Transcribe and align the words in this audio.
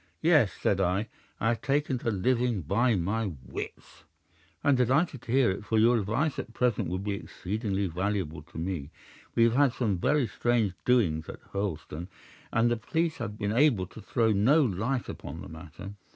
"'Yes,' 0.19 0.53
said 0.59 0.81
I, 0.81 1.09
'I 1.39 1.49
have 1.49 1.61
taken 1.61 1.99
to 1.99 2.09
living 2.09 2.63
by 2.63 2.95
my 2.95 3.33
wits.' 3.45 4.03
"'I 4.63 4.69
am 4.69 4.75
delighted 4.75 5.21
to 5.21 5.31
hear 5.31 5.51
it, 5.51 5.63
for 5.63 5.77
your 5.77 5.95
advice 5.99 6.39
at 6.39 6.55
present 6.55 6.89
would 6.89 7.03
be 7.03 7.11
exceedingly 7.11 7.85
valuable 7.85 8.41
to 8.41 8.57
me. 8.57 8.89
We 9.35 9.43
have 9.43 9.53
had 9.53 9.73
some 9.73 9.99
very 9.99 10.25
strange 10.25 10.73
doings 10.85 11.29
at 11.29 11.39
Hurlstone, 11.53 12.07
and 12.51 12.71
the 12.71 12.77
police 12.77 13.17
have 13.17 13.37
been 13.37 13.53
able 13.53 13.85
to 13.85 14.01
throw 14.01 14.31
no 14.31 14.63
light 14.63 15.07
upon 15.07 15.39
the 15.43 15.47
matter. 15.49 15.93